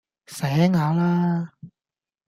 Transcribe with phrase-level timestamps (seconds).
[0.25, 1.53] 醒下啦